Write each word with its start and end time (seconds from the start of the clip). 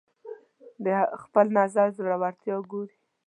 د 0.85 0.87
خپل 1.21 1.45
نظر 1.59 1.87
زورورتیا 1.97 2.55
ګوري 2.71 2.95